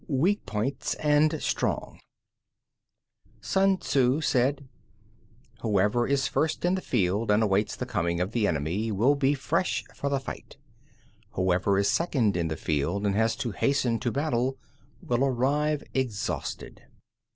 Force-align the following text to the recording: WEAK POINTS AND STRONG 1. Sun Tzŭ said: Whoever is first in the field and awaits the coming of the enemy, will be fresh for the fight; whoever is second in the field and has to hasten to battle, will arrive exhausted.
WEAK 0.07 0.43
POINTS 0.47 0.95
AND 0.95 1.39
STRONG 1.43 1.99
1. 3.35 3.39
Sun 3.39 3.77
Tzŭ 3.77 4.23
said: 4.23 4.67
Whoever 5.61 6.07
is 6.07 6.27
first 6.27 6.65
in 6.65 6.73
the 6.73 6.81
field 6.81 7.29
and 7.29 7.43
awaits 7.43 7.75
the 7.75 7.85
coming 7.85 8.19
of 8.19 8.31
the 8.31 8.47
enemy, 8.47 8.91
will 8.91 9.13
be 9.13 9.35
fresh 9.35 9.83
for 9.93 10.09
the 10.09 10.19
fight; 10.19 10.57
whoever 11.33 11.77
is 11.77 11.87
second 11.87 12.35
in 12.35 12.47
the 12.47 12.57
field 12.57 13.05
and 13.05 13.13
has 13.15 13.35
to 13.35 13.51
hasten 13.51 13.99
to 13.99 14.11
battle, 14.11 14.57
will 15.03 15.23
arrive 15.23 15.83
exhausted. 15.93 16.81